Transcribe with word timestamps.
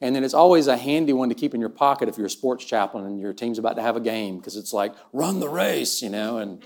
And 0.02 0.16
then 0.16 0.24
it's 0.24 0.34
always 0.34 0.66
a 0.66 0.76
handy 0.76 1.12
one 1.12 1.28
to 1.28 1.34
keep 1.34 1.54
in 1.54 1.60
your 1.60 1.70
pocket 1.70 2.08
if 2.08 2.18
you're 2.18 2.26
a 2.26 2.30
sports 2.30 2.64
chaplain 2.64 3.06
and 3.06 3.20
your 3.20 3.32
team's 3.32 3.56
about 3.56 3.76
to 3.76 3.82
have 3.82 3.94
a 3.94 4.00
game 4.00 4.38
because 4.38 4.56
it's 4.56 4.72
like, 4.72 4.92
run 5.12 5.38
the 5.38 5.48
race, 5.48 6.02
you 6.02 6.10
know, 6.10 6.38
and 6.38 6.60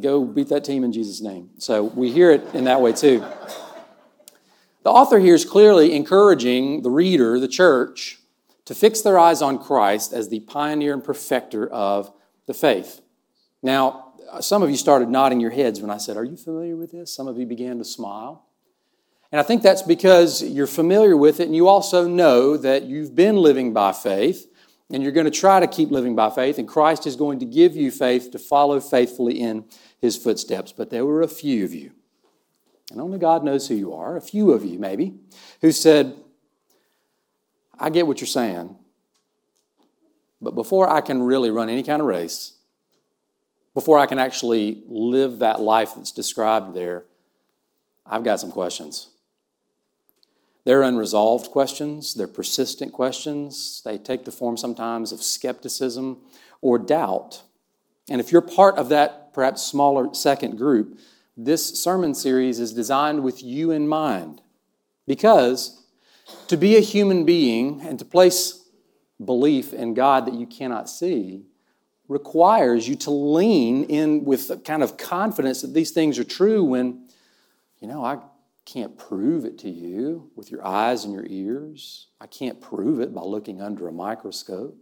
go 0.00 0.24
beat 0.24 0.48
that 0.48 0.64
team 0.64 0.82
in 0.82 0.92
Jesus' 0.92 1.20
name. 1.20 1.50
So 1.58 1.84
we 1.84 2.10
hear 2.10 2.32
it 2.32 2.42
in 2.52 2.64
that 2.64 2.80
way 2.80 2.92
too. 2.92 3.24
The 4.82 4.90
author 4.90 5.20
here 5.20 5.36
is 5.36 5.44
clearly 5.44 5.94
encouraging 5.94 6.82
the 6.82 6.90
reader, 6.90 7.38
the 7.38 7.46
church, 7.46 8.18
to 8.64 8.74
fix 8.74 9.02
their 9.02 9.20
eyes 9.20 9.40
on 9.40 9.62
Christ 9.62 10.12
as 10.12 10.28
the 10.28 10.40
pioneer 10.40 10.94
and 10.94 11.04
perfecter 11.04 11.68
of 11.68 12.12
the 12.46 12.54
faith. 12.54 13.02
Now, 13.62 14.14
some 14.40 14.64
of 14.64 14.70
you 14.70 14.76
started 14.76 15.08
nodding 15.08 15.38
your 15.38 15.52
heads 15.52 15.80
when 15.80 15.90
I 15.90 15.98
said, 15.98 16.16
Are 16.16 16.24
you 16.24 16.36
familiar 16.36 16.74
with 16.74 16.90
this? 16.90 17.14
Some 17.14 17.28
of 17.28 17.38
you 17.38 17.46
began 17.46 17.78
to 17.78 17.84
smile. 17.84 18.43
And 19.34 19.40
I 19.40 19.42
think 19.42 19.62
that's 19.62 19.82
because 19.82 20.44
you're 20.44 20.68
familiar 20.68 21.16
with 21.16 21.40
it 21.40 21.46
and 21.46 21.56
you 21.56 21.66
also 21.66 22.06
know 22.06 22.56
that 22.56 22.84
you've 22.84 23.16
been 23.16 23.34
living 23.34 23.72
by 23.72 23.90
faith 23.90 24.46
and 24.90 25.02
you're 25.02 25.10
going 25.10 25.24
to 25.24 25.30
try 25.32 25.58
to 25.58 25.66
keep 25.66 25.90
living 25.90 26.14
by 26.14 26.30
faith, 26.30 26.56
and 26.56 26.68
Christ 26.68 27.04
is 27.04 27.16
going 27.16 27.40
to 27.40 27.44
give 27.44 27.74
you 27.74 27.90
faith 27.90 28.30
to 28.30 28.38
follow 28.38 28.78
faithfully 28.78 29.40
in 29.40 29.64
his 30.00 30.16
footsteps. 30.16 30.70
But 30.70 30.90
there 30.90 31.04
were 31.04 31.20
a 31.20 31.26
few 31.26 31.64
of 31.64 31.74
you, 31.74 31.90
and 32.92 33.00
only 33.00 33.18
God 33.18 33.42
knows 33.42 33.66
who 33.66 33.74
you 33.74 33.92
are, 33.92 34.16
a 34.16 34.20
few 34.20 34.52
of 34.52 34.64
you 34.64 34.78
maybe, 34.78 35.14
who 35.62 35.72
said, 35.72 36.14
I 37.76 37.90
get 37.90 38.06
what 38.06 38.20
you're 38.20 38.28
saying, 38.28 38.76
but 40.40 40.54
before 40.54 40.88
I 40.88 41.00
can 41.00 41.20
really 41.20 41.50
run 41.50 41.68
any 41.68 41.82
kind 41.82 42.00
of 42.00 42.06
race, 42.06 42.52
before 43.74 43.98
I 43.98 44.06
can 44.06 44.20
actually 44.20 44.84
live 44.86 45.40
that 45.40 45.60
life 45.60 45.94
that's 45.96 46.12
described 46.12 46.72
there, 46.72 47.02
I've 48.06 48.22
got 48.22 48.38
some 48.38 48.52
questions. 48.52 49.08
They're 50.64 50.82
unresolved 50.82 51.50
questions, 51.50 52.14
they're 52.14 52.26
persistent 52.26 52.92
questions. 52.92 53.82
They 53.84 53.98
take 53.98 54.24
the 54.24 54.32
form 54.32 54.56
sometimes 54.56 55.12
of 55.12 55.22
skepticism 55.22 56.18
or 56.62 56.78
doubt. 56.78 57.42
And 58.08 58.20
if 58.20 58.32
you're 58.32 58.40
part 58.40 58.76
of 58.76 58.88
that 58.88 59.34
perhaps 59.34 59.62
smaller 59.62 60.14
second 60.14 60.56
group, 60.56 60.98
this 61.36 61.78
sermon 61.78 62.14
series 62.14 62.60
is 62.60 62.72
designed 62.72 63.22
with 63.22 63.42
you 63.42 63.70
in 63.70 63.88
mind. 63.88 64.40
Because 65.06 65.82
to 66.48 66.56
be 66.56 66.76
a 66.76 66.80
human 66.80 67.24
being 67.24 67.82
and 67.82 67.98
to 67.98 68.04
place 68.04 68.66
belief 69.22 69.72
in 69.72 69.94
God 69.94 70.26
that 70.26 70.34
you 70.34 70.46
cannot 70.46 70.88
see 70.88 71.44
requires 72.08 72.88
you 72.88 72.94
to 72.94 73.10
lean 73.10 73.84
in 73.84 74.24
with 74.24 74.50
a 74.50 74.56
kind 74.56 74.82
of 74.82 74.96
confidence 74.96 75.62
that 75.62 75.74
these 75.74 75.90
things 75.90 76.18
are 76.18 76.24
true 76.24 76.62
when, 76.62 77.06
you 77.80 77.88
know, 77.88 78.04
I 78.04 78.18
can't 78.64 78.96
prove 78.96 79.44
it 79.44 79.58
to 79.58 79.70
you 79.70 80.30
with 80.34 80.50
your 80.50 80.66
eyes 80.66 81.04
and 81.04 81.12
your 81.12 81.26
ears. 81.26 82.08
I 82.20 82.26
can't 82.26 82.60
prove 82.60 83.00
it 83.00 83.14
by 83.14 83.22
looking 83.22 83.60
under 83.60 83.86
a 83.88 83.92
microscope. 83.92 84.76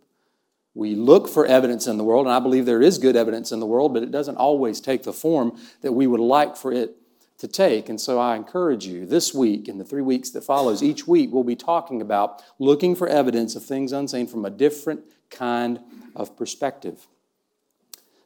We 0.75 0.95
look 0.95 1.29
for 1.29 1.45
evidence 1.45 1.87
in 1.87 1.99
the 1.99 2.05
world, 2.05 2.27
and 2.27 2.35
I 2.35 2.41
believe 2.41 2.65
there 2.65 2.81
is 2.81 2.97
good 2.99 3.17
evidence 3.17 3.53
in 3.53 3.61
the 3.61 3.67
world, 3.67 3.93
but 3.93 4.03
it 4.03 4.11
doesn't 4.11 4.37
always 4.37 4.81
take 4.81 5.03
the 5.03 5.13
form 5.13 5.59
that 5.83 5.93
we 5.93 6.07
would 6.07 6.21
like 6.21 6.57
for 6.57 6.73
it 6.73 6.97
to 7.39 7.49
take. 7.49 7.89
And 7.89 8.01
so 8.01 8.19
I 8.19 8.37
encourage 8.37 8.87
you 8.87 9.05
this 9.05 9.35
week 9.35 9.67
and 9.67 9.81
the 9.81 9.85
three 9.85 10.01
weeks 10.01 10.31
that 10.31 10.45
follows, 10.45 10.83
each 10.83 11.09
week 11.09 11.31
we'll 11.33 11.43
be 11.43 11.57
talking 11.57 12.01
about 12.01 12.43
looking 12.59 12.95
for 12.95 13.09
evidence 13.09 13.57
of 13.57 13.65
things 13.65 13.93
unseen 13.93 14.29
from 14.29 14.45
a 14.45 14.51
different 14.51 15.01
kind 15.29 15.81
of 16.15 16.37
perspective. 16.37 17.09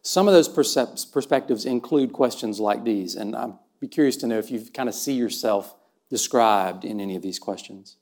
Some 0.02 0.28
of 0.28 0.34
those 0.34 0.48
perspectives 0.48 1.64
include 1.64 2.12
questions 2.12 2.60
like 2.60 2.84
these, 2.84 3.16
and 3.16 3.34
I'm 3.34 3.58
be 3.80 3.88
curious 3.88 4.16
to 4.18 4.26
know 4.26 4.38
if 4.38 4.50
you 4.50 4.64
kind 4.72 4.88
of 4.88 4.94
see 4.94 5.12
yourself 5.12 5.74
described 6.08 6.84
in 6.84 7.00
any 7.00 7.16
of 7.16 7.22
these 7.22 7.38
questions. 7.38 7.96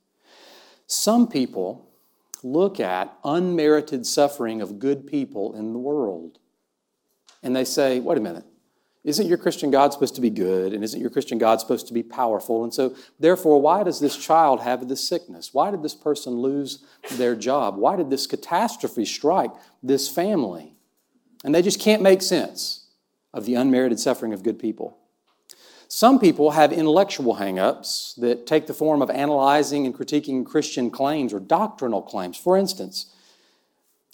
Some 0.87 1.27
people 1.29 1.89
look 2.43 2.79
at 2.79 3.17
unmerited 3.25 4.05
suffering 4.07 4.61
of 4.61 4.79
good 4.79 5.07
people 5.07 5.55
in 5.57 5.73
the 5.73 5.79
world 5.79 6.39
and 7.43 7.55
they 7.55 7.65
say, 7.65 8.01
wait 8.01 8.19
a 8.19 8.21
minute, 8.21 8.45
isn't 9.05 9.27
your 9.27 9.37
Christian 9.37 9.71
God 9.71 9.93
supposed 9.93 10.15
to 10.15 10.23
be 10.23 10.31
good? 10.31 10.73
And 10.73 10.83
isn't 10.83 10.99
your 10.99 11.11
Christian 11.11 11.37
God 11.37 11.61
supposed 11.61 11.87
to 11.89 11.95
be 11.95 12.03
powerful? 12.03 12.65
And 12.65 12.73
so, 12.73 12.97
therefore, 13.21 13.61
why 13.61 13.83
does 13.83 14.01
this 14.01 14.17
child 14.17 14.62
have 14.62 14.89
this 14.89 15.06
sickness? 15.06 15.53
Why 15.53 15.71
did 15.71 15.83
this 15.83 15.95
person 15.95 16.39
lose 16.39 16.83
their 17.12 17.37
job? 17.37 17.77
Why 17.77 17.97
did 17.97 18.09
this 18.09 18.27
catastrophe 18.27 19.05
strike 19.05 19.51
this 19.83 20.09
family? 20.09 20.75
And 21.45 21.55
they 21.55 21.61
just 21.61 21.79
can't 21.79 22.01
make 22.01 22.23
sense 22.23 22.87
of 23.35 23.45
the 23.45 23.56
unmerited 23.56 24.01
suffering 24.01 24.33
of 24.33 24.43
good 24.43 24.59
people. 24.59 24.97
Some 25.89 26.19
people 26.19 26.53
have 26.53 26.72
intellectual 26.72 27.37
hangups 27.37 28.17
that 28.17 28.47
take 28.47 28.67
the 28.67 28.75
form 28.75 29.03
of 29.03 29.11
analyzing 29.11 29.87
and 29.87 29.94
critiquing 29.94 30.44
Christian 30.44 30.91
claims 30.91 31.32
or 31.32 31.41
doctrinal 31.41 32.03
claims. 32.03 32.37
For 32.37 32.56
instance, 32.56 33.12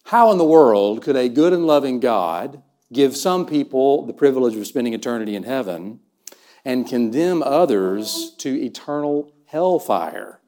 how 0.04 0.32
in 0.32 0.38
the 0.38 0.44
world 0.44 1.02
could 1.02 1.16
a 1.16 1.28
good 1.28 1.52
and 1.52 1.66
loving 1.66 2.00
God 2.00 2.62
give 2.92 3.16
some 3.16 3.46
people 3.46 4.06
the 4.06 4.12
privilege 4.12 4.56
of 4.56 4.66
spending 4.66 4.94
eternity 4.94 5.36
in 5.36 5.44
heaven 5.44 6.00
and 6.64 6.86
condemn 6.86 7.42
others 7.42 8.34
to 8.38 8.60
eternal 8.60 9.32
hellfire? 9.46 10.40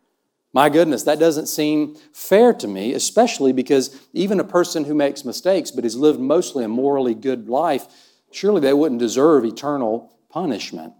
My 0.52 0.68
goodness, 0.68 1.04
that 1.04 1.18
doesn't 1.18 1.46
seem 1.46 1.96
fair 2.12 2.52
to 2.54 2.68
me, 2.68 2.92
especially 2.92 3.52
because 3.52 3.96
even 4.12 4.38
a 4.38 4.44
person 4.44 4.84
who 4.84 4.94
makes 4.94 5.24
mistakes 5.24 5.70
but 5.70 5.84
has 5.84 5.96
lived 5.96 6.20
mostly 6.20 6.64
a 6.64 6.68
morally 6.68 7.14
good 7.14 7.48
life, 7.48 7.86
surely 8.30 8.60
they 8.60 8.74
wouldn't 8.74 9.00
deserve 9.00 9.44
eternal 9.44 10.12
punishment. 10.28 10.92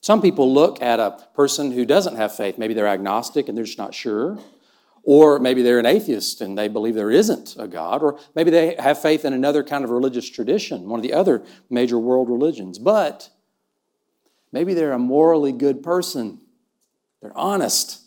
Some 0.00 0.22
people 0.22 0.52
look 0.52 0.82
at 0.82 1.00
a 1.00 1.26
person 1.34 1.72
who 1.72 1.84
doesn't 1.84 2.16
have 2.16 2.34
faith. 2.34 2.58
Maybe 2.58 2.74
they're 2.74 2.86
agnostic 2.86 3.48
and 3.48 3.56
they're 3.56 3.64
just 3.64 3.78
not 3.78 3.94
sure. 3.94 4.38
Or 5.02 5.38
maybe 5.38 5.62
they're 5.62 5.78
an 5.78 5.86
atheist 5.86 6.40
and 6.40 6.56
they 6.56 6.68
believe 6.68 6.94
there 6.94 7.10
isn't 7.10 7.56
a 7.58 7.66
God. 7.66 8.02
Or 8.02 8.18
maybe 8.34 8.50
they 8.50 8.76
have 8.78 9.00
faith 9.00 9.24
in 9.24 9.32
another 9.32 9.62
kind 9.62 9.84
of 9.84 9.90
religious 9.90 10.28
tradition, 10.28 10.88
one 10.88 11.00
of 11.00 11.02
the 11.02 11.14
other 11.14 11.42
major 11.68 11.98
world 11.98 12.28
religions. 12.28 12.78
But 12.78 13.30
maybe 14.52 14.74
they're 14.74 14.92
a 14.92 14.98
morally 14.98 15.52
good 15.52 15.82
person 15.82 16.40
They're 17.22 17.36
honest. 17.36 18.02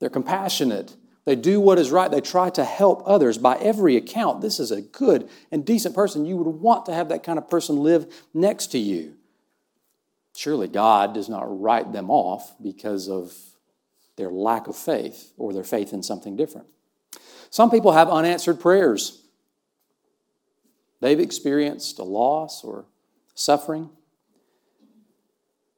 They're 0.00 0.10
compassionate. 0.10 0.96
They 1.24 1.36
do 1.36 1.60
what 1.60 1.78
is 1.78 1.90
right. 1.90 2.10
They 2.10 2.20
try 2.20 2.50
to 2.50 2.64
help 2.64 3.02
others. 3.06 3.38
By 3.38 3.56
every 3.56 3.96
account, 3.96 4.40
this 4.40 4.60
is 4.60 4.70
a 4.70 4.82
good 4.82 5.28
and 5.50 5.64
decent 5.64 5.94
person. 5.94 6.24
You 6.24 6.36
would 6.36 6.46
want 6.46 6.86
to 6.86 6.94
have 6.94 7.08
that 7.08 7.22
kind 7.22 7.38
of 7.38 7.48
person 7.48 7.76
live 7.76 8.12
next 8.32 8.68
to 8.68 8.78
you. 8.78 9.15
Surely 10.36 10.68
God 10.68 11.14
does 11.14 11.30
not 11.30 11.60
write 11.60 11.92
them 11.92 12.10
off 12.10 12.54
because 12.62 13.08
of 13.08 13.34
their 14.16 14.30
lack 14.30 14.66
of 14.68 14.76
faith 14.76 15.32
or 15.38 15.54
their 15.54 15.64
faith 15.64 15.94
in 15.94 16.02
something 16.02 16.36
different. 16.36 16.66
Some 17.48 17.70
people 17.70 17.92
have 17.92 18.10
unanswered 18.10 18.60
prayers. 18.60 19.22
They've 21.00 21.18
experienced 21.18 21.98
a 21.98 22.04
loss 22.04 22.64
or 22.64 22.84
suffering. 23.34 23.88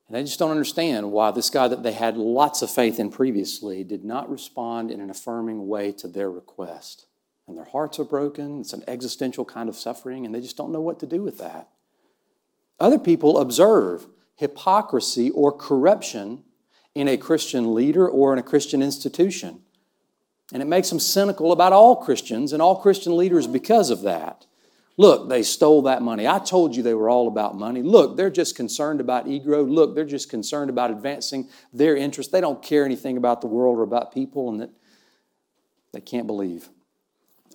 And 0.09 0.17
they 0.17 0.25
just 0.25 0.41
don't 0.41 0.51
understand 0.51 1.13
why 1.13 1.31
this 1.31 1.51
guy 1.51 1.69
that 1.69 1.85
they 1.85 1.93
had 1.93 2.17
lots 2.17 2.61
of 2.61 2.69
faith 2.69 2.99
in 2.99 3.11
previously 3.11 3.85
did 3.85 4.05
not 4.05 4.29
respond 4.29 4.91
in 4.91 5.01
an 5.01 5.09
affirming 5.09 5.69
way 5.69 5.93
to 5.93 6.09
their 6.09 6.31
request. 6.31 7.07
And 7.47 7.57
their 7.57 7.65
hearts 7.67 8.01
are 8.01 8.05
broken. 8.05 8.61
It's 8.61 8.73
an 8.73 8.83
existential 8.89 9.45
kind 9.45 9.69
of 9.69 9.77
suffering, 9.77 10.27
and 10.27 10.35
they 10.35 10.41
just 10.41 10.57
don't 10.57 10.73
know 10.73 10.81
what 10.81 10.99
to 10.99 11.07
do 11.07 11.23
with 11.23 11.39
that. 11.39 11.69
Other 12.81 12.99
people 12.99 13.39
observe 13.39 14.09
hypocrisy 14.39 15.31
or 15.31 15.51
corruption 15.51 16.45
in 16.95 17.09
a 17.09 17.17
Christian 17.17 17.75
leader 17.75 18.09
or 18.09 18.33
in 18.33 18.39
a 18.39 18.43
Christian 18.43 18.83
institution. 18.83 19.61
And 20.53 20.63
it 20.63 20.67
makes 20.67 20.89
them 20.89 21.01
cynical 21.01 21.51
about 21.51 21.73
all 21.73 21.97
Christians 21.97 22.53
and 22.53 22.63
all 22.63 22.77
Christian 22.77 23.17
leaders 23.17 23.49
because 23.49 23.91
of 23.91 24.03
that. 24.03 24.47
Look, 24.97 25.29
they 25.29 25.43
stole 25.43 25.83
that 25.83 26.03
money. 26.03 26.27
I 26.27 26.39
told 26.39 26.75
you 26.75 26.83
they 26.83 26.95
were 26.95 27.11
all 27.11 27.27
about 27.27 27.57
money. 27.57 27.83
Look, 27.83 28.17
they're 28.17 28.31
just 28.31 28.55
concerned 28.57 29.01
about 29.01 29.27
ego. 29.27 29.65
Look, 29.65 29.97
they're 29.97 30.05
just 30.05 30.31
concerned 30.31 30.71
about 30.71 30.93
advancing 30.93 31.49
their 31.73 31.97
interests. 31.97 32.33
They 32.33 32.41
don't 32.41 32.63
care 32.63 32.85
anything 32.85 33.17
about 33.17 33.41
the 33.41 33.47
world 33.49 33.79
or 33.79 33.83
about 33.83 34.15
people, 34.15 34.49
and 34.51 34.61
that 34.61 34.71
they 35.93 36.01
can't 36.01 36.27
believe. 36.27 36.69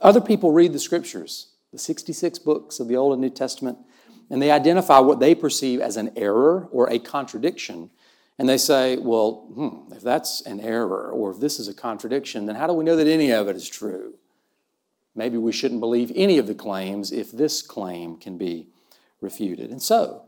Other 0.02 0.22
people 0.22 0.52
read 0.52 0.74
the 0.74 0.80
scriptures, 0.80 1.48
the 1.72 1.78
66 1.78 2.40
books 2.40 2.80
of 2.80 2.88
the 2.88 2.98
Old 2.98 3.14
and 3.14 3.22
New 3.22 3.30
Testament, 3.30 3.78
and 4.30 4.42
they 4.42 4.52
identify 4.52 5.00
what 5.00 5.20
they 5.20 5.36
perceive 5.36 5.80
as 5.80 5.98
an 5.98 6.12
error 6.16 6.68
or 6.72 6.90
a 6.90 7.00
contradiction. 7.00 7.90
And 8.40 8.50
they 8.50 8.58
say, 8.58 8.98
well, 8.98 9.48
hmm, 9.54 9.94
if 9.94 10.02
that's 10.02 10.42
an 10.42 10.60
error 10.60 11.10
or 11.12 11.32
if 11.32 11.40
this 11.40 11.60
is 11.60 11.68
a 11.68 11.74
contradiction, 11.74 12.46
then 12.46 12.56
how 12.56 12.68
do 12.68 12.74
we 12.74 12.84
know 12.84 12.96
that 12.96 13.08
any 13.08 13.32
of 13.32 13.48
it 13.48 13.56
is 13.56 13.70
true? 13.70 14.16
Maybe 15.16 15.38
we 15.38 15.52
shouldn't 15.52 15.82
believe 15.82 16.12
any 16.16 16.38
of 16.38 16.48
the 16.48 16.56
claims 16.56 17.12
if 17.12 17.32
this 17.32 17.62
claim 17.62 18.18
can 18.18 18.38
be 18.38 18.68
refuted. 19.22 19.70
And 19.70 19.82
so, 19.82 20.24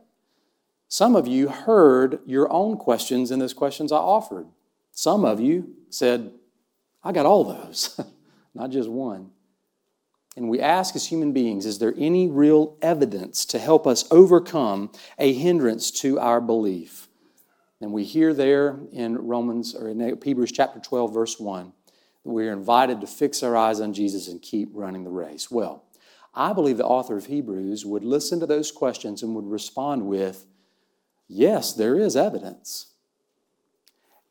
some 0.88 1.16
of 1.16 1.28
you 1.28 1.50
heard 1.50 2.20
your 2.26 2.52
own 2.52 2.78
questions 2.78 3.32
in 3.32 3.40
those 3.40 3.54
questions 3.54 3.92
I 3.92 3.98
offered. 3.98 4.46
Some 4.92 5.26
of 5.26 5.40
you 5.40 5.76
said, 5.90 6.32
I 7.04 7.12
got 7.12 7.26
all 7.26 7.44
those, 7.44 8.00
not 8.54 8.70
just 8.70 8.90
one. 8.90 9.32
And 10.36 10.50
we 10.50 10.60
ask 10.60 10.96
as 10.96 11.08
human 11.08 11.32
beings, 11.32 11.66
is 11.66 11.80
there 11.80 11.94
any 11.98 12.28
real 12.28 12.78
evidence 12.82 13.46
to 13.46 13.60
help 13.60 13.88
us 13.88 14.06
overcome 14.12 14.92
a 15.18 15.34
hindrance 15.34 15.92
to 15.92 16.20
our 16.20 16.42
belief? 16.42 17.08
And 17.80 17.94
we 17.94 18.04
hear 18.04 18.34
there 18.34 18.80
in 18.92 19.18
Romans 19.18 19.76
or 19.76 19.90
in 19.90 20.18
Hebrews 20.22 20.52
chapter 20.52 20.80
12, 20.80 21.14
verse 21.14 21.40
1, 21.40 21.72
we're 22.24 22.52
invited 22.52 23.02
to 23.02 23.08
fix 23.08 23.44
our 23.44 23.56
eyes 23.56 23.80
on 23.80 23.94
Jesus 23.94 24.28
and 24.28 24.42
keep 24.42 24.70
running 24.74 25.04
the 25.04 25.12
race. 25.12 25.52
Well, 25.52 25.84
I 26.34 26.52
believe 26.52 26.78
the 26.78 26.86
author 26.86 27.16
of 27.16 27.28
Hebrews 27.28 27.86
would 27.86 28.04
listen 28.04 28.40
to 28.40 28.46
those 28.46 28.72
questions 28.72 29.24
and 29.24 29.36
would 29.36 29.48
respond 29.48 30.08
with, 30.08 30.46
Yes, 31.28 31.74
there 31.74 31.98
is 31.98 32.16
evidence. 32.16 32.94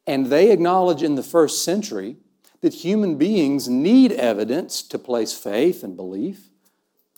And 0.07 0.27
they 0.27 0.51
acknowledge 0.51 1.03
in 1.03 1.15
the 1.15 1.23
first 1.23 1.65
century 1.65 2.17
that 2.65 2.75
human 2.75 3.17
beings 3.17 3.69
need 3.69 4.11
evidence 4.13 4.83
to 4.83 4.99
place 4.99 5.33
faith 5.33 5.85
and 5.85 5.97
belief, 5.97 6.49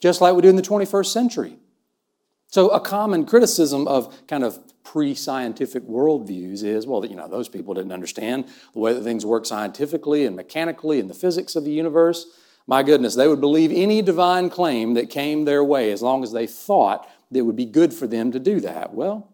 just 0.01 0.21
like 0.21 0.35
we 0.35 0.43
do 0.43 0.49
in 0.49 0.57
the 0.57 0.63
21st 0.63 1.07
century. 1.07 1.57
So, 2.49 2.69
a 2.69 2.81
common 2.81 3.25
criticism 3.27 3.87
of 3.87 4.27
kind 4.27 4.45
of 4.45 4.59
pre 4.83 5.15
scientific 5.15 5.85
worldviews 5.85 6.65
is 6.65 6.87
well, 6.87 7.07
you 7.07 7.15
know, 7.15 7.29
those 7.29 7.49
people 7.49 7.75
didn't 7.75 7.93
understand 7.93 8.49
the 8.73 8.81
way 8.81 8.93
that 8.93 9.03
things 9.03 9.25
work 9.25 9.47
scientifically 9.47 10.27
and 10.27 10.35
mechanically 10.35 10.99
and 11.01 11.09
the 11.09 11.15
physics 11.15 11.55
of 11.55 11.65
the 11.65 11.73
universe. 11.73 12.27
My 12.67 12.83
goodness, 12.83 13.15
they 13.15 13.29
would 13.29 13.41
believe 13.41 13.71
any 13.73 14.03
divine 14.03 14.51
claim 14.51 14.95
that 14.95 15.11
came 15.11 15.45
their 15.45 15.63
way 15.63 15.93
as 15.93 16.03
long 16.03 16.25
as 16.25 16.33
they 16.33 16.49
thought 16.49 17.09
that 17.31 17.39
it 17.39 17.43
would 17.43 17.57
be 17.57 17.67
good 17.67 17.95
for 17.95 18.09
them 18.09 18.33
to 18.33 18.41
do 18.41 18.59
that. 18.61 18.93
Well, 18.95 19.33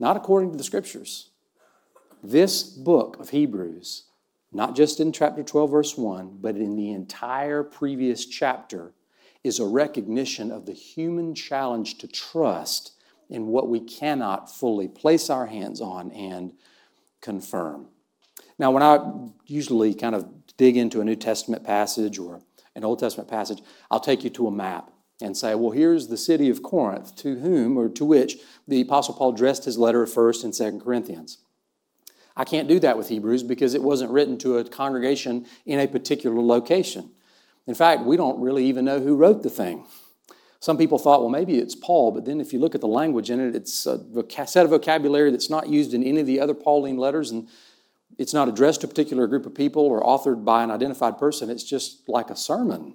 not 0.00 0.16
according 0.16 0.50
to 0.50 0.58
the 0.58 0.64
scriptures. 0.64 1.30
This 2.22 2.64
book 2.64 3.18
of 3.20 3.30
Hebrews, 3.30 4.04
not 4.54 4.76
just 4.76 5.00
in 5.00 5.12
chapter 5.12 5.42
12, 5.42 5.70
verse 5.70 5.98
1, 5.98 6.38
but 6.40 6.56
in 6.56 6.76
the 6.76 6.92
entire 6.92 7.62
previous 7.62 8.24
chapter, 8.24 8.92
is 9.42 9.58
a 9.58 9.66
recognition 9.66 10.50
of 10.50 10.64
the 10.64 10.72
human 10.72 11.34
challenge 11.34 11.98
to 11.98 12.08
trust 12.08 12.92
in 13.28 13.48
what 13.48 13.68
we 13.68 13.80
cannot 13.80 14.54
fully 14.54 14.88
place 14.88 15.28
our 15.28 15.46
hands 15.46 15.80
on 15.80 16.10
and 16.12 16.52
confirm. 17.20 17.88
Now, 18.58 18.70
when 18.70 18.82
I 18.82 19.30
usually 19.46 19.92
kind 19.94 20.14
of 20.14 20.28
dig 20.56 20.76
into 20.76 21.00
a 21.00 21.04
New 21.04 21.16
Testament 21.16 21.64
passage 21.64 22.18
or 22.18 22.40
an 22.76 22.84
Old 22.84 23.00
Testament 23.00 23.28
passage, 23.28 23.60
I'll 23.90 24.00
take 24.00 24.24
you 24.24 24.30
to 24.30 24.46
a 24.46 24.52
map 24.52 24.90
and 25.20 25.36
say, 25.36 25.54
well, 25.54 25.70
here's 25.70 26.08
the 26.08 26.16
city 26.16 26.48
of 26.48 26.62
Corinth, 26.62 27.16
to 27.16 27.38
whom 27.40 27.76
or 27.76 27.88
to 27.88 28.04
which 28.04 28.36
the 28.66 28.80
Apostle 28.80 29.14
Paul 29.14 29.34
addressed 29.34 29.64
his 29.64 29.78
letter 29.78 30.06
1st 30.06 30.44
and 30.44 30.52
2nd 30.52 30.84
Corinthians. 30.84 31.38
I 32.36 32.44
can't 32.44 32.68
do 32.68 32.80
that 32.80 32.98
with 32.98 33.08
Hebrews 33.08 33.42
because 33.42 33.74
it 33.74 33.82
wasn't 33.82 34.10
written 34.10 34.38
to 34.38 34.58
a 34.58 34.64
congregation 34.64 35.46
in 35.66 35.78
a 35.78 35.86
particular 35.86 36.40
location. 36.40 37.10
In 37.66 37.74
fact, 37.74 38.02
we 38.02 38.16
don't 38.16 38.40
really 38.40 38.66
even 38.66 38.84
know 38.84 39.00
who 39.00 39.16
wrote 39.16 39.42
the 39.42 39.50
thing. 39.50 39.86
Some 40.60 40.78
people 40.78 40.98
thought, 40.98 41.20
well, 41.20 41.28
maybe 41.28 41.58
it's 41.58 41.74
Paul, 41.74 42.10
but 42.10 42.24
then 42.24 42.40
if 42.40 42.52
you 42.52 42.58
look 42.58 42.74
at 42.74 42.80
the 42.80 42.88
language 42.88 43.30
in 43.30 43.38
it, 43.38 43.54
it's 43.54 43.86
a 43.86 44.00
set 44.46 44.64
of 44.64 44.70
vocabulary 44.70 45.30
that's 45.30 45.50
not 45.50 45.68
used 45.68 45.92
in 45.92 46.02
any 46.02 46.20
of 46.20 46.26
the 46.26 46.40
other 46.40 46.54
Pauline 46.54 46.96
letters, 46.96 47.30
and 47.30 47.48
it's 48.18 48.32
not 48.32 48.48
addressed 48.48 48.80
to 48.80 48.86
a 48.86 48.88
particular 48.88 49.26
group 49.26 49.44
of 49.44 49.54
people 49.54 49.82
or 49.82 50.02
authored 50.02 50.44
by 50.44 50.62
an 50.64 50.70
identified 50.70 51.18
person. 51.18 51.50
It's 51.50 51.64
just 51.64 52.08
like 52.08 52.30
a 52.30 52.36
sermon. 52.36 52.94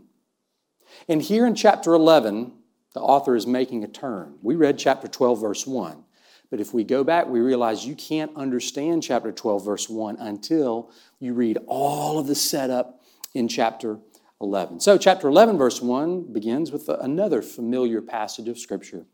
And 1.07 1.21
here 1.21 1.45
in 1.45 1.55
chapter 1.55 1.93
11, 1.93 2.53
the 2.93 3.01
author 3.01 3.35
is 3.35 3.45
making 3.45 3.83
a 3.83 3.87
turn. 3.87 4.39
We 4.41 4.55
read 4.55 4.79
chapter 4.79 5.07
12, 5.07 5.39
verse 5.39 5.67
1. 5.67 6.03
But 6.49 6.59
if 6.59 6.73
we 6.73 6.83
go 6.83 7.03
back, 7.03 7.27
we 7.27 7.41
realize 7.41 7.85
you 7.85 7.95
can't 7.95 8.35
understand 8.35 9.03
chapter 9.03 9.31
12, 9.31 9.63
verse 9.63 9.89
1 9.89 10.17
until 10.19 10.91
you 11.19 11.33
read 11.33 11.59
all 11.67 12.17
of 12.17 12.27
the 12.27 12.35
setup 12.35 13.01
in 13.33 13.47
chapter 13.47 13.99
11. 14.41 14.79
So, 14.79 14.97
chapter 14.97 15.27
11, 15.27 15.57
verse 15.57 15.81
1 15.81 16.33
begins 16.33 16.71
with 16.71 16.89
another 16.89 17.41
familiar 17.41 18.01
passage 18.01 18.47
of 18.47 18.57
Scripture. 18.57 19.05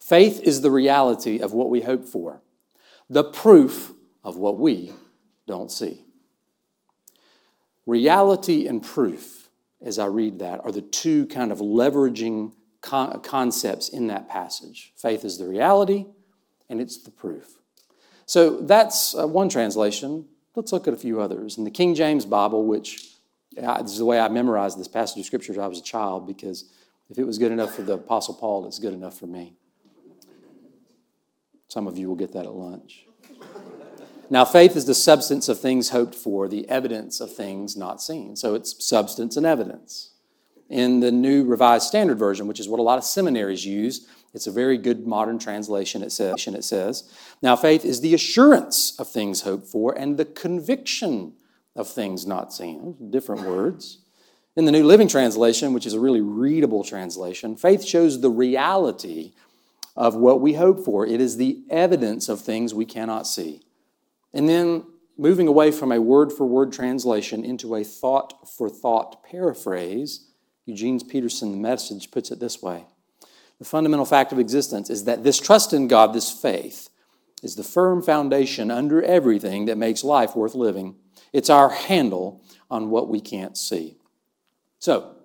Faith 0.00 0.40
is 0.42 0.62
the 0.62 0.70
reality 0.70 1.38
of 1.38 1.52
what 1.52 1.70
we 1.70 1.82
hope 1.82 2.06
for, 2.06 2.42
the 3.10 3.24
proof 3.24 3.92
of 4.24 4.36
what 4.36 4.58
we 4.58 4.92
don't 5.46 5.70
see. 5.70 6.04
Reality 7.84 8.66
and 8.66 8.82
proof, 8.82 9.48
as 9.84 9.98
I 9.98 10.06
read 10.06 10.38
that, 10.38 10.60
are 10.64 10.72
the 10.72 10.82
two 10.82 11.26
kind 11.26 11.52
of 11.52 11.58
leveraging 11.58 12.52
concepts 12.80 13.88
in 13.88 14.06
that 14.08 14.28
passage. 14.28 14.92
Faith 14.96 15.24
is 15.24 15.38
the 15.38 15.46
reality, 15.46 16.06
and 16.72 16.80
it's 16.80 16.96
the 16.96 17.10
proof. 17.10 17.58
So 18.24 18.62
that's 18.62 19.14
uh, 19.14 19.28
one 19.28 19.50
translation. 19.50 20.26
Let's 20.56 20.72
look 20.72 20.88
at 20.88 20.94
a 20.94 20.96
few 20.96 21.20
others. 21.20 21.58
In 21.58 21.64
the 21.64 21.70
King 21.70 21.94
James 21.94 22.24
Bible, 22.24 22.64
which 22.64 23.10
this 23.54 23.92
is 23.92 23.98
the 23.98 24.06
way 24.06 24.18
I 24.18 24.28
memorized 24.28 24.78
this 24.80 24.88
passage 24.88 25.20
of 25.20 25.26
scripture 25.26 25.52
as 25.52 25.58
I 25.58 25.66
was 25.66 25.78
a 25.78 25.82
child 25.82 26.26
because 26.26 26.70
if 27.10 27.18
it 27.18 27.24
was 27.24 27.38
good 27.38 27.52
enough 27.52 27.74
for 27.74 27.82
the 27.82 27.94
Apostle 27.94 28.34
Paul, 28.34 28.66
it's 28.66 28.78
good 28.78 28.94
enough 28.94 29.18
for 29.18 29.26
me. 29.26 29.54
Some 31.68 31.86
of 31.86 31.98
you 31.98 32.08
will 32.08 32.16
get 32.16 32.32
that 32.32 32.46
at 32.46 32.52
lunch. 32.52 33.06
Now, 34.30 34.46
faith 34.46 34.76
is 34.76 34.86
the 34.86 34.94
substance 34.94 35.50
of 35.50 35.60
things 35.60 35.90
hoped 35.90 36.14
for, 36.14 36.48
the 36.48 36.66
evidence 36.70 37.20
of 37.20 37.34
things 37.34 37.76
not 37.76 38.00
seen. 38.00 38.34
So 38.34 38.54
it's 38.54 38.82
substance 38.82 39.36
and 39.36 39.44
evidence. 39.44 40.11
In 40.72 41.00
the 41.00 41.12
New 41.12 41.44
Revised 41.44 41.86
Standard 41.86 42.18
Version, 42.18 42.46
which 42.46 42.58
is 42.58 42.66
what 42.66 42.80
a 42.80 42.82
lot 42.82 42.96
of 42.96 43.04
seminaries 43.04 43.66
use, 43.66 44.08
it's 44.32 44.46
a 44.46 44.50
very 44.50 44.78
good 44.78 45.06
modern 45.06 45.38
translation. 45.38 46.02
It 46.02 46.12
says, 46.12 46.46
it 46.46 46.64
says, 46.64 47.12
Now 47.42 47.56
faith 47.56 47.84
is 47.84 48.00
the 48.00 48.14
assurance 48.14 48.98
of 48.98 49.06
things 49.06 49.42
hoped 49.42 49.66
for 49.66 49.92
and 49.92 50.16
the 50.16 50.24
conviction 50.24 51.34
of 51.76 51.88
things 51.88 52.26
not 52.26 52.54
seen. 52.54 53.10
Different 53.10 53.42
words. 53.42 53.98
In 54.56 54.64
the 54.64 54.72
New 54.72 54.84
Living 54.84 55.08
Translation, 55.08 55.74
which 55.74 55.84
is 55.84 55.92
a 55.92 56.00
really 56.00 56.22
readable 56.22 56.84
translation, 56.84 57.54
faith 57.54 57.84
shows 57.84 58.22
the 58.22 58.30
reality 58.30 59.34
of 59.94 60.14
what 60.14 60.40
we 60.40 60.54
hope 60.54 60.82
for. 60.82 61.06
It 61.06 61.20
is 61.20 61.36
the 61.36 61.64
evidence 61.68 62.30
of 62.30 62.40
things 62.40 62.72
we 62.72 62.86
cannot 62.86 63.26
see. 63.26 63.60
And 64.32 64.48
then 64.48 64.84
moving 65.18 65.48
away 65.48 65.70
from 65.70 65.92
a 65.92 66.00
word 66.00 66.32
for 66.32 66.46
word 66.46 66.72
translation 66.72 67.44
into 67.44 67.74
a 67.74 67.84
thought 67.84 68.48
for 68.48 68.70
thought 68.70 69.22
paraphrase, 69.22 70.28
Eugene 70.66 71.00
Peterson, 71.00 71.50
the 71.50 71.58
message, 71.58 72.10
puts 72.10 72.30
it 72.30 72.40
this 72.40 72.62
way 72.62 72.84
The 73.58 73.64
fundamental 73.64 74.06
fact 74.06 74.32
of 74.32 74.38
existence 74.38 74.90
is 74.90 75.04
that 75.04 75.24
this 75.24 75.40
trust 75.40 75.72
in 75.72 75.88
God, 75.88 76.12
this 76.12 76.30
faith, 76.30 76.88
is 77.42 77.56
the 77.56 77.64
firm 77.64 78.02
foundation 78.02 78.70
under 78.70 79.02
everything 79.02 79.66
that 79.66 79.78
makes 79.78 80.04
life 80.04 80.36
worth 80.36 80.54
living. 80.54 80.96
It's 81.32 81.50
our 81.50 81.70
handle 81.70 82.44
on 82.70 82.90
what 82.90 83.08
we 83.08 83.20
can't 83.20 83.56
see. 83.56 83.96
So, 84.78 85.16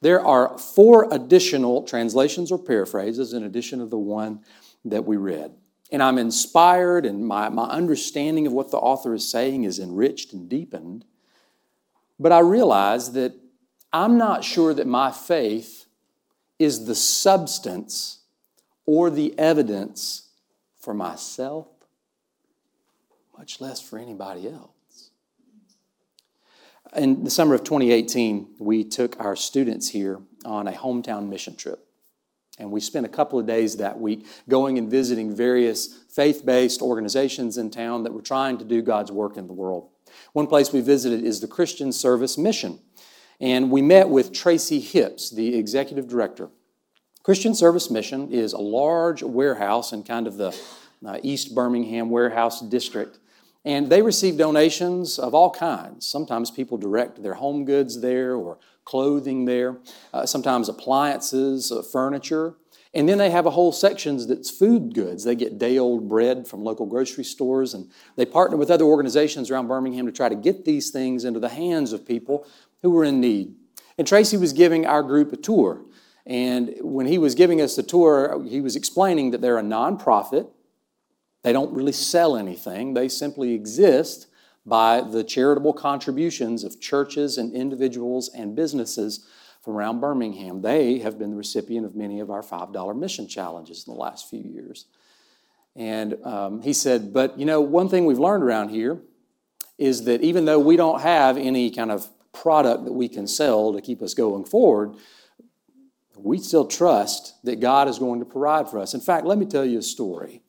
there 0.00 0.24
are 0.24 0.58
four 0.58 1.06
additional 1.12 1.84
translations 1.84 2.50
or 2.50 2.58
paraphrases 2.58 3.32
in 3.32 3.44
addition 3.44 3.78
to 3.78 3.86
the 3.86 3.98
one 3.98 4.40
that 4.84 5.04
we 5.04 5.16
read. 5.16 5.52
And 5.92 6.02
I'm 6.02 6.18
inspired, 6.18 7.06
and 7.06 7.24
my, 7.24 7.48
my 7.50 7.66
understanding 7.68 8.46
of 8.46 8.52
what 8.52 8.72
the 8.72 8.78
author 8.78 9.14
is 9.14 9.30
saying 9.30 9.62
is 9.62 9.78
enriched 9.78 10.32
and 10.32 10.48
deepened. 10.48 11.04
But 12.18 12.32
I 12.32 12.40
realize 12.40 13.12
that 13.12 13.34
I'm 13.92 14.16
not 14.16 14.44
sure 14.44 14.72
that 14.74 14.86
my 14.86 15.10
faith 15.10 15.86
is 16.58 16.86
the 16.86 16.94
substance 16.94 18.20
or 18.86 19.10
the 19.10 19.38
evidence 19.38 20.28
for 20.78 20.94
myself, 20.94 21.68
much 23.36 23.60
less 23.60 23.80
for 23.80 23.98
anybody 23.98 24.48
else. 24.48 25.10
In 26.96 27.24
the 27.24 27.30
summer 27.30 27.54
of 27.54 27.64
2018, 27.64 28.56
we 28.58 28.84
took 28.84 29.18
our 29.18 29.34
students 29.34 29.88
here 29.88 30.20
on 30.44 30.68
a 30.68 30.72
hometown 30.72 31.28
mission 31.28 31.56
trip. 31.56 31.86
And 32.58 32.70
we 32.70 32.80
spent 32.80 33.06
a 33.06 33.08
couple 33.08 33.38
of 33.38 33.46
days 33.46 33.78
that 33.78 33.98
week 33.98 34.26
going 34.48 34.76
and 34.76 34.90
visiting 34.90 35.34
various 35.34 35.86
faith 36.10 36.44
based 36.44 36.82
organizations 36.82 37.56
in 37.56 37.70
town 37.70 38.02
that 38.02 38.12
were 38.12 38.22
trying 38.22 38.58
to 38.58 38.64
do 38.64 38.82
God's 38.82 39.10
work 39.10 39.36
in 39.36 39.46
the 39.46 39.54
world. 39.54 39.88
One 40.34 40.46
place 40.46 40.72
we 40.72 40.82
visited 40.82 41.24
is 41.24 41.40
the 41.40 41.48
Christian 41.48 41.92
Service 41.92 42.36
Mission. 42.36 42.78
And 43.40 43.70
we 43.70 43.82
met 43.82 44.08
with 44.08 44.32
Tracy 44.32 44.80
Hipps, 44.80 45.34
the 45.34 45.56
executive 45.56 46.08
director. 46.08 46.48
Christian 47.22 47.54
Service 47.54 47.90
Mission 47.90 48.30
is 48.30 48.52
a 48.52 48.58
large 48.58 49.22
warehouse 49.22 49.92
in 49.92 50.02
kind 50.02 50.26
of 50.26 50.36
the 50.36 50.56
uh, 51.04 51.18
East 51.22 51.54
Birmingham 51.54 52.10
warehouse 52.10 52.60
district. 52.60 53.18
And 53.64 53.88
they 53.88 54.02
receive 54.02 54.36
donations 54.36 55.18
of 55.18 55.34
all 55.34 55.50
kinds. 55.50 56.04
Sometimes 56.06 56.50
people 56.50 56.78
direct 56.78 57.22
their 57.22 57.34
home 57.34 57.64
goods 57.64 58.00
there 58.00 58.34
or 58.34 58.58
clothing 58.84 59.44
there, 59.44 59.78
uh, 60.12 60.26
sometimes 60.26 60.68
appliances, 60.68 61.70
uh, 61.70 61.82
furniture. 61.82 62.54
And 62.94 63.08
then 63.08 63.18
they 63.18 63.30
have 63.30 63.46
a 63.46 63.50
whole 63.50 63.72
section 63.72 64.26
that's 64.26 64.50
food 64.50 64.92
goods. 64.92 65.24
They 65.24 65.34
get 65.34 65.58
day 65.58 65.78
old 65.78 66.08
bread 66.08 66.46
from 66.46 66.62
local 66.62 66.84
grocery 66.84 67.24
stores, 67.24 67.72
and 67.72 67.90
they 68.16 68.26
partner 68.26 68.56
with 68.56 68.70
other 68.70 68.84
organizations 68.84 69.50
around 69.50 69.68
Birmingham 69.68 70.04
to 70.06 70.12
try 70.12 70.28
to 70.28 70.34
get 70.34 70.64
these 70.64 70.90
things 70.90 71.24
into 71.24 71.40
the 71.40 71.48
hands 71.48 71.92
of 71.92 72.06
people 72.06 72.46
who 72.82 72.90
were 72.90 73.04
in 73.04 73.20
need. 73.20 73.54
And 73.98 74.06
Tracy 74.06 74.36
was 74.36 74.52
giving 74.52 74.86
our 74.86 75.02
group 75.02 75.32
a 75.32 75.36
tour. 75.36 75.82
And 76.26 76.74
when 76.80 77.06
he 77.06 77.18
was 77.18 77.34
giving 77.34 77.60
us 77.60 77.76
the 77.76 77.82
tour, 77.82 78.42
he 78.44 78.60
was 78.60 78.76
explaining 78.76 79.30
that 79.30 79.40
they're 79.40 79.58
a 79.58 79.62
nonprofit. 79.62 80.48
They 81.42 81.52
don't 81.52 81.72
really 81.72 81.92
sell 81.92 82.36
anything, 82.36 82.94
they 82.94 83.08
simply 83.08 83.52
exist 83.52 84.28
by 84.64 85.00
the 85.00 85.24
charitable 85.24 85.72
contributions 85.72 86.62
of 86.62 86.80
churches 86.80 87.36
and 87.36 87.52
individuals 87.52 88.30
and 88.32 88.54
businesses 88.54 89.26
from 89.60 89.74
around 89.74 90.00
Birmingham. 90.00 90.62
They 90.62 90.98
have 90.98 91.18
been 91.18 91.30
the 91.30 91.36
recipient 91.36 91.84
of 91.84 91.96
many 91.96 92.20
of 92.20 92.30
our 92.30 92.42
$5 92.42 92.96
mission 92.96 93.26
challenges 93.26 93.86
in 93.86 93.92
the 93.92 93.98
last 93.98 94.30
few 94.30 94.40
years. 94.40 94.86
And 95.74 96.22
um, 96.24 96.62
he 96.62 96.72
said, 96.72 97.12
But 97.12 97.38
you 97.38 97.44
know, 97.44 97.60
one 97.60 97.88
thing 97.88 98.04
we've 98.04 98.18
learned 98.18 98.44
around 98.44 98.68
here 98.68 99.00
is 99.78 100.04
that 100.04 100.20
even 100.20 100.44
though 100.44 100.58
we 100.58 100.76
don't 100.76 101.00
have 101.00 101.36
any 101.36 101.70
kind 101.70 101.90
of 101.90 102.08
product 102.32 102.84
that 102.84 102.92
we 102.92 103.08
can 103.08 103.26
sell 103.26 103.72
to 103.72 103.80
keep 103.80 104.02
us 104.02 104.14
going 104.14 104.44
forward, 104.44 104.94
we 106.16 106.38
still 106.38 106.66
trust 106.66 107.34
that 107.44 107.60
God 107.60 107.88
is 107.88 107.98
going 107.98 108.20
to 108.20 108.26
provide 108.26 108.68
for 108.68 108.78
us. 108.78 108.94
In 108.94 109.00
fact, 109.00 109.26
let 109.26 109.38
me 109.38 109.46
tell 109.46 109.64
you 109.64 109.78
a 109.78 109.82
story. 109.82 110.42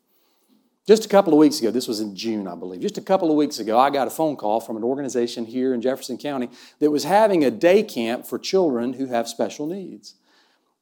Just 0.86 1.06
a 1.06 1.10
couple 1.10 1.32
of 1.32 1.40
weeks 1.40 1.60
ago, 1.60 1.72
this 1.72 1.88
was 1.88 2.02
in 2.02 2.14
June, 2.14 2.46
I 2.46 2.56
believe, 2.56 2.82
just 2.82 2.98
a 2.98 3.02
couple 3.02 3.32
of 3.32 3.38
weeks 3.38 3.60
ago, 3.60 3.80
I 3.80 3.90
got 3.90 4.08
a 4.08 4.12
phone 4.12 4.36
call 4.36 4.60
from 4.60 4.76
an 4.76 4.84
organization 4.84 5.46
here 5.46 5.74
in 5.74 5.82
Jefferson 5.82 6.18
County 6.18 6.50
that 6.80 6.92
was 6.92 7.06
having 7.06 7.46
a 7.46 7.52
day 7.52 7.84
camp 7.84 8.28
for 8.28 8.38
children 8.38 8.94
who 8.94 9.06
have 9.06 9.30
special 9.30 9.66
needs. 9.66 10.16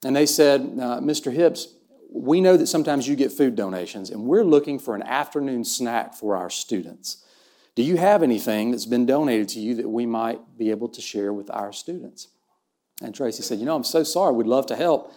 And 0.03 0.15
they 0.15 0.25
said, 0.25 0.61
uh, 0.61 0.99
Mr. 1.01 1.31
Hipps, 1.35 1.67
we 2.11 2.41
know 2.41 2.57
that 2.57 2.65
sometimes 2.65 3.07
you 3.07 3.15
get 3.15 3.31
food 3.31 3.55
donations, 3.55 4.09
and 4.09 4.23
we're 4.23 4.43
looking 4.43 4.79
for 4.79 4.95
an 4.95 5.03
afternoon 5.03 5.63
snack 5.63 6.15
for 6.15 6.35
our 6.35 6.49
students. 6.49 7.23
Do 7.75 7.83
you 7.83 7.97
have 7.97 8.21
anything 8.21 8.71
that's 8.71 8.85
been 8.85 9.05
donated 9.05 9.47
to 9.49 9.59
you 9.59 9.75
that 9.75 9.89
we 9.89 10.05
might 10.05 10.57
be 10.57 10.71
able 10.71 10.89
to 10.89 11.01
share 11.01 11.31
with 11.31 11.49
our 11.51 11.71
students? 11.71 12.27
And 13.01 13.15
Tracy 13.15 13.43
said, 13.43 13.59
You 13.59 13.65
know, 13.65 13.75
I'm 13.75 13.83
so 13.83 14.03
sorry. 14.03 14.33
We'd 14.33 14.47
love 14.47 14.65
to 14.67 14.75
help. 14.75 15.13